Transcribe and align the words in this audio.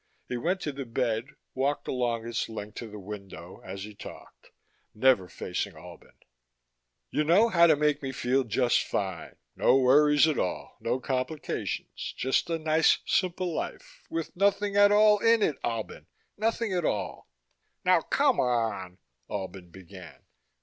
He 0.27 0.35
went 0.35 0.61
to 0.61 0.71
the 0.71 0.87
bed, 0.87 1.25
walked 1.53 1.87
along 1.87 2.25
its 2.27 2.49
length 2.49 2.73
to 2.79 2.89
the 2.89 2.97
window, 2.97 3.61
as 3.63 3.83
he 3.83 3.93
talked, 3.93 4.49
never 4.95 5.27
facing 5.29 5.75
Albin. 5.75 6.15
"You 7.11 7.23
know 7.23 7.49
how 7.49 7.67
to 7.67 7.75
make 7.75 8.01
me 8.01 8.11
feel 8.11 8.43
just 8.43 8.81
fine, 8.81 9.35
no 9.55 9.77
worries 9.77 10.27
at 10.27 10.39
all, 10.39 10.75
no 10.81 10.99
complications, 10.99 12.15
just 12.17 12.49
a 12.49 12.57
nice, 12.57 12.97
simple 13.05 13.53
life. 13.53 14.01
With 14.09 14.35
nothing 14.35 14.75
at 14.75 14.91
all 14.91 15.19
in 15.19 15.43
it, 15.43 15.57
Albin. 15.63 16.07
Nothing 16.35 16.73
at 16.73 16.83
all." 16.83 17.29
"Now, 17.85 18.01
come 18.01 18.39
on" 18.39 18.97
Albin 19.29 19.69
began. 19.69 20.23